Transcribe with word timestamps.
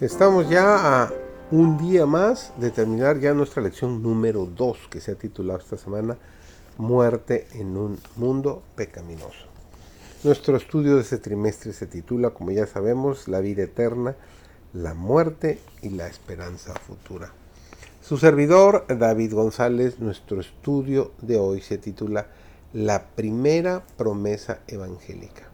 Estamos 0.00 0.48
ya 0.48 1.02
a 1.02 1.12
un 1.50 1.76
día 1.76 2.06
más 2.06 2.54
de 2.56 2.70
terminar 2.70 3.20
ya 3.20 3.34
nuestra 3.34 3.62
lección 3.62 4.02
número 4.02 4.46
2 4.46 4.88
que 4.88 4.98
se 4.98 5.12
ha 5.12 5.14
titulado 5.14 5.58
esta 5.58 5.76
semana 5.76 6.16
Muerte 6.78 7.46
en 7.52 7.76
un 7.76 7.98
mundo 8.16 8.62
pecaminoso. 8.76 9.44
Nuestro 10.24 10.56
estudio 10.56 10.94
de 10.94 11.02
este 11.02 11.18
trimestre 11.18 11.74
se 11.74 11.86
titula, 11.86 12.30
como 12.30 12.50
ya 12.50 12.66
sabemos, 12.66 13.28
La 13.28 13.40
vida 13.40 13.64
eterna, 13.64 14.16
la 14.72 14.94
muerte 14.94 15.58
y 15.82 15.90
la 15.90 16.06
esperanza 16.06 16.72
futura. 16.72 17.30
Su 18.02 18.16
servidor, 18.16 18.86
David 18.88 19.34
González, 19.34 19.98
nuestro 19.98 20.40
estudio 20.40 21.12
de 21.20 21.36
hoy 21.36 21.60
se 21.60 21.76
titula 21.76 22.28
La 22.72 23.04
primera 23.04 23.84
promesa 23.98 24.60
evangélica. 24.66 25.49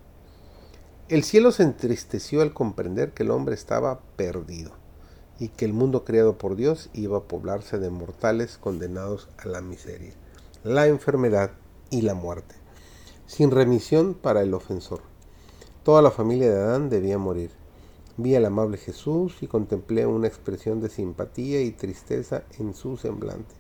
El 1.09 1.23
cielo 1.23 1.53
se 1.53 1.63
entristeció 1.63 2.43
al 2.43 2.53
comprender 2.53 3.13
que 3.13 3.23
el 3.23 3.31
hombre 3.31 3.55
estaba 3.55 4.01
perdido 4.17 4.73
y 5.39 5.51
que 5.51 5.65
el 5.65 5.73
mundo 5.73 6.05
creado 6.05 6.37
por 6.37 6.57
Dios 6.57 6.91
iba 6.95 7.19
a 7.19 7.23
poblarse 7.29 7.79
de 7.79 7.91
mortales 7.91 8.59
condenados 8.59 9.29
a 9.39 9.47
la 9.47 9.61
miseria, 9.61 10.15
la 10.65 10.89
enfermedad 10.89 11.53
y 11.91 12.03
la 12.03 12.15
muerte, 12.15 12.57
sin 13.29 13.53
remisión 13.53 14.15
para 14.15 14.43
el 14.43 14.53
ofensor. 14.53 14.99
Toda 15.85 16.03
la 16.03 16.11
familia 16.11 16.53
de 16.53 16.61
Adán 16.61 16.91
debía 16.91 17.19
morir. 17.19 17.53
Vi 18.17 18.35
al 18.35 18.47
amable 18.47 18.77
Jesús 18.77 19.37
y 19.43 19.47
contemplé 19.47 20.07
una 20.07 20.27
expresión 20.27 20.81
de 20.81 20.89
simpatía 20.89 21.63
y 21.63 21.71
tristeza 21.71 22.43
en 22.59 22.75
su 22.75 22.97
semblante. 22.97 23.55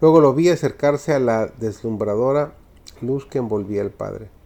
Luego 0.00 0.20
lo 0.20 0.34
vi 0.34 0.48
acercarse 0.48 1.14
a 1.14 1.20
la 1.20 1.46
deslumbradora 1.46 2.54
luz 3.02 3.24
que 3.24 3.38
envolvía 3.38 3.82
al 3.82 3.92
Padre. 3.92 4.39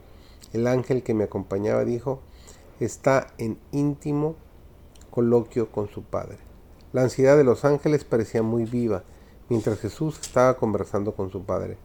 El 0.54 0.68
ángel 0.68 1.02
que 1.02 1.14
me 1.14 1.24
acompañaba 1.24 1.84
dijo, 1.84 2.20
está 2.78 3.26
en 3.38 3.58
íntimo 3.72 4.36
coloquio 5.10 5.70
con 5.70 5.88
su 5.88 6.02
padre. 6.04 6.38
La 6.92 7.02
ansiedad 7.02 7.36
de 7.36 7.42
los 7.42 7.64
ángeles 7.64 8.04
parecía 8.04 8.42
muy 8.42 8.64
viva, 8.64 9.02
mientras 9.48 9.80
Jesús 9.80 10.16
estaba 10.22 10.56
conversando 10.56 11.16
con 11.16 11.30
su 11.32 11.42
padre. 11.42 11.76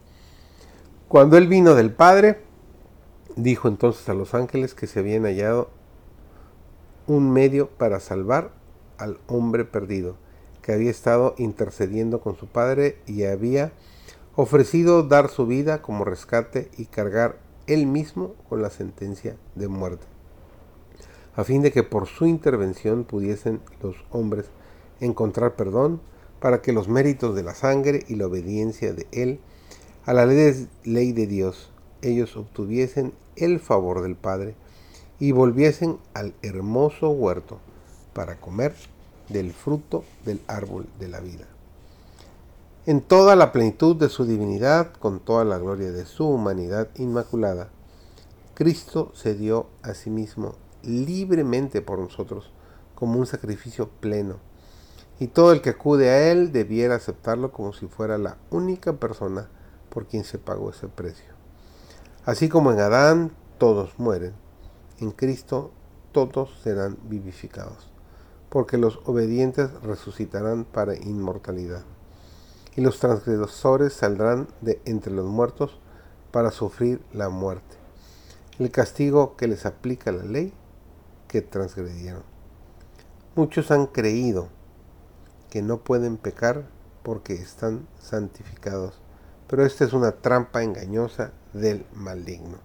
Cuando 1.07 1.35
él 1.35 1.47
vino 1.47 1.73
del 1.73 1.91
Padre, 1.91 2.41
dijo 3.35 3.67
entonces 3.67 4.07
a 4.07 4.13
los 4.13 4.35
ángeles 4.35 4.75
que 4.75 4.85
se 4.85 4.99
habían 4.99 5.23
hallado 5.23 5.71
un 7.07 7.31
medio 7.31 7.69
para 7.69 7.99
salvar 7.99 8.51
al 8.99 9.17
hombre 9.25 9.65
perdido, 9.65 10.15
que 10.61 10.73
había 10.73 10.91
estado 10.91 11.33
intercediendo 11.39 12.21
con 12.21 12.37
su 12.37 12.45
Padre 12.45 12.99
y 13.07 13.23
había 13.23 13.71
ofrecido 14.35 15.01
dar 15.01 15.29
su 15.29 15.47
vida 15.47 15.81
como 15.81 16.05
rescate 16.05 16.69
y 16.77 16.85
cargar 16.85 17.48
él 17.69 17.85
mismo 17.85 18.33
con 18.49 18.61
la 18.61 18.71
sentencia 18.71 19.37
de 19.55 19.67
muerte, 19.67 20.05
a 21.35 21.43
fin 21.43 21.61
de 21.61 21.71
que 21.71 21.83
por 21.83 22.07
su 22.07 22.25
intervención 22.25 23.03
pudiesen 23.03 23.61
los 23.81 23.95
hombres 24.09 24.47
encontrar 24.99 25.55
perdón 25.55 26.01
para 26.39 26.61
que 26.61 26.73
los 26.73 26.87
méritos 26.87 27.35
de 27.35 27.43
la 27.43 27.53
sangre 27.53 28.03
y 28.07 28.15
la 28.15 28.25
obediencia 28.25 28.93
de 28.93 29.07
él 29.11 29.39
a 30.05 30.13
la 30.13 30.25
ley 30.25 31.13
de 31.13 31.27
Dios 31.27 31.69
ellos 32.01 32.35
obtuviesen 32.37 33.13
el 33.35 33.59
favor 33.59 34.01
del 34.01 34.15
Padre 34.15 34.55
y 35.19 35.31
volviesen 35.31 35.97
al 36.13 36.33
hermoso 36.41 37.11
huerto 37.11 37.59
para 38.13 38.39
comer 38.39 38.73
del 39.27 39.53
fruto 39.53 40.03
del 40.25 40.41
árbol 40.47 40.87
de 40.99 41.07
la 41.09 41.19
vida 41.19 41.45
en 42.85 43.01
toda 43.01 43.35
la 43.35 43.51
plenitud 43.51 43.95
de 43.97 44.07
su 44.07 44.25
divinidad, 44.25 44.93
con 44.93 45.19
toda 45.19 45.43
la 45.43 45.57
gloria 45.57 45.91
de 45.91 46.05
su 46.05 46.27
humanidad 46.27 46.87
inmaculada, 46.95 47.69
Cristo 48.53 49.11
se 49.13 49.35
dio 49.35 49.67
a 49.83 49.93
sí 49.93 50.09
mismo 50.09 50.55
libremente 50.83 51.81
por 51.81 51.99
nosotros 51.99 52.51
como 52.95 53.19
un 53.19 53.25
sacrificio 53.25 53.89
pleno, 53.99 54.37
y 55.19 55.27
todo 55.27 55.51
el 55.51 55.61
que 55.61 55.71
acude 55.71 56.09
a 56.09 56.31
Él 56.31 56.53
debiera 56.53 56.95
aceptarlo 56.95 57.51
como 57.51 57.73
si 57.73 57.87
fuera 57.87 58.17
la 58.17 58.37
única 58.49 58.93
persona 58.93 59.49
por 59.89 60.07
quien 60.07 60.23
se 60.23 60.37
pagó 60.37 60.69
ese 60.69 60.87
precio. 60.87 61.33
Así 62.23 62.47
como 62.47 62.71
en 62.71 62.79
Adán 62.79 63.31
todos 63.57 63.99
mueren, 63.99 64.33
en 64.99 65.11
Cristo 65.11 65.71
todos 66.13 66.49
serán 66.63 66.97
vivificados, 67.03 67.91
porque 68.49 68.77
los 68.77 69.01
obedientes 69.05 69.69
resucitarán 69.81 70.63
para 70.63 70.95
inmortalidad 70.95 71.83
y 72.79 72.81
los 72.81 72.99
transgresores 73.01 73.91
saldrán 73.91 74.47
de 74.61 74.81
entre 74.85 75.11
los 75.11 75.25
muertos 75.25 75.77
para 76.31 76.49
sufrir 76.49 77.01
la 77.11 77.27
muerte. 77.27 77.75
El 78.57 78.71
castigo 78.71 79.35
que 79.35 79.49
les 79.49 79.65
aplica 79.65 80.13
la 80.13 80.23
ley 80.23 80.53
que 81.27 81.41
transgredieron. 81.41 82.23
Muchos 83.35 83.71
han 83.71 83.87
creído 83.87 84.47
que 85.49 85.61
no 85.61 85.83
pueden 85.83 86.15
pecar 86.15 86.69
porque 87.03 87.33
están 87.33 87.85
santificados, 87.99 89.01
pero 89.49 89.65
esta 89.65 89.83
es 89.83 89.91
una 89.91 90.13
trampa 90.13 90.63
engañosa 90.63 91.33
del 91.51 91.85
maligno. 91.93 92.59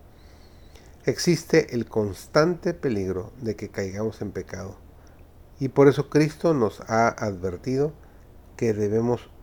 Existe 1.06 1.74
el 1.74 1.86
constante 1.86 2.72
peligro 2.72 3.32
de 3.40 3.56
que 3.56 3.68
caigamos 3.68 4.22
en 4.22 4.30
pecado, 4.30 4.76
y 5.58 5.70
por 5.70 5.88
eso 5.88 6.08
Cristo 6.08 6.54
nos 6.54 6.82
ha 6.82 7.08
advertido 7.08 7.92
que 8.56 8.74
debemos 8.74 9.33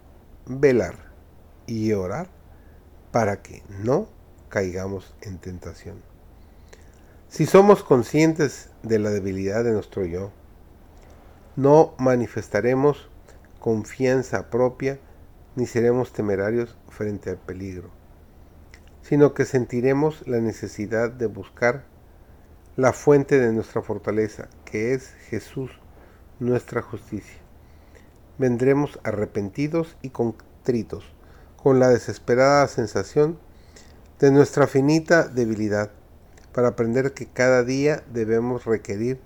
velar 0.59 0.95
y 1.67 1.93
orar 1.93 2.27
para 3.11 3.41
que 3.41 3.63
no 3.69 4.09
caigamos 4.49 5.15
en 5.21 5.37
tentación. 5.37 6.01
Si 7.27 7.45
somos 7.45 7.83
conscientes 7.83 8.69
de 8.83 8.99
la 8.99 9.09
debilidad 9.09 9.63
de 9.63 9.71
nuestro 9.71 10.05
yo, 10.05 10.31
no 11.55 11.93
manifestaremos 11.97 13.09
confianza 13.59 14.49
propia 14.49 14.99
ni 15.55 15.65
seremos 15.65 16.11
temerarios 16.11 16.77
frente 16.89 17.29
al 17.29 17.37
peligro, 17.37 17.89
sino 19.01 19.33
que 19.33 19.45
sentiremos 19.45 20.27
la 20.27 20.39
necesidad 20.39 21.11
de 21.11 21.27
buscar 21.27 21.85
la 22.75 22.93
fuente 22.93 23.39
de 23.39 23.51
nuestra 23.51 23.81
fortaleza, 23.81 24.49
que 24.65 24.93
es 24.93 25.09
Jesús, 25.29 25.71
nuestra 26.39 26.81
justicia 26.81 27.40
vendremos 28.41 28.99
arrepentidos 29.03 29.95
y 30.01 30.09
contritos, 30.09 31.05
con 31.55 31.79
la 31.79 31.89
desesperada 31.89 32.67
sensación 32.67 33.37
de 34.19 34.31
nuestra 34.31 34.65
finita 34.65 35.27
debilidad, 35.27 35.91
para 36.51 36.69
aprender 36.69 37.13
que 37.13 37.27
cada 37.27 37.63
día 37.63 38.03
debemos 38.11 38.65
requerir 38.65 39.21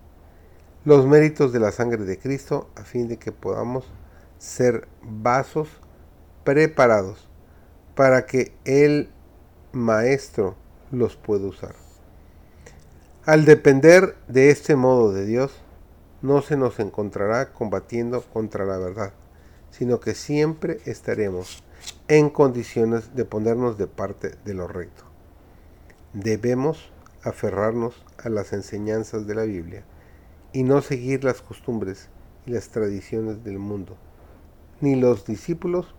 los 0.84 1.08
méritos 1.08 1.54
de 1.54 1.60
la 1.60 1.72
sangre 1.72 2.04
de 2.04 2.20
Cristo 2.20 2.70
a 2.76 2.84
fin 2.84 3.08
de 3.08 3.18
que 3.18 3.32
podamos 3.32 3.86
ser 4.38 4.88
vasos 5.02 5.70
preparados 6.44 7.28
para 7.96 8.26
que 8.26 8.54
el 8.66 9.10
Maestro 9.72 10.56
los 10.92 11.16
pueda 11.16 11.48
usar. 11.48 11.74
Al 13.26 13.46
depender 13.46 14.16
de 14.28 14.52
este 14.52 14.76
modo 14.76 15.14
de 15.14 15.26
Dios, 15.26 15.52
no 16.26 16.42
se 16.42 16.58
nos 16.58 16.80
encontrará 16.80 17.54
combatiendo 17.54 18.24
contra 18.24 18.66
la 18.66 18.78
verdad, 18.78 19.14
sino 19.70 20.00
que 20.00 20.16
siempre 20.16 20.80
estaremos 20.86 21.64
en 22.08 22.30
condiciones 22.30 23.16
de 23.16 23.26
ponernos 23.26 23.78
de 23.78 23.86
parte 23.86 24.36
de 24.44 24.54
lo 24.56 24.68
recto. 24.68 25.04
Debemos 26.14 26.92
aferrarnos 27.24 28.04
a 28.18 28.30
las 28.30 28.54
enseñanzas 28.54 29.28
de 29.28 29.36
la 29.36 29.44
Biblia 29.44 29.84
y 30.52 30.64
no 30.64 30.82
seguir 30.82 31.24
las 31.24 31.42
costumbres 31.42 32.10
y 32.48 32.52
las 32.52 32.70
tradiciones 32.70 33.44
del 33.44 33.60
mundo, 33.60 33.96
ni 34.82 34.96
los 34.96 35.26
discípulos, 35.26 35.94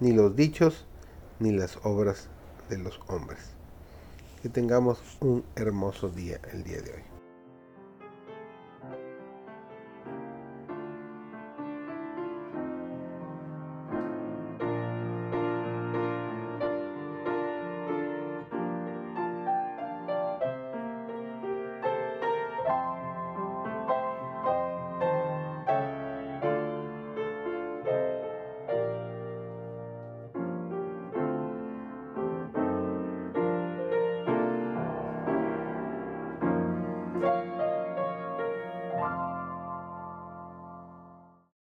ni 0.00 0.12
los 0.12 0.36
dichos, 0.36 0.86
ni 1.38 1.50
las 1.50 1.78
obras 1.82 2.28
de 2.68 2.78
los 2.78 3.00
hombres. 3.06 3.40
Que 4.42 4.50
tengamos 4.50 4.98
un 5.20 5.44
hermoso 5.56 6.10
día 6.10 6.40
el 6.52 6.64
día 6.64 6.82
de 6.82 6.92
hoy. 6.92 7.13